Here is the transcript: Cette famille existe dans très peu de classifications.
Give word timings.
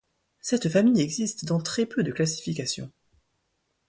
Cette 0.39 0.67
famille 0.67 0.99
existe 1.03 1.45
dans 1.45 1.61
très 1.61 1.85
peu 1.85 2.01
de 2.01 2.11
classifications. 2.11 2.91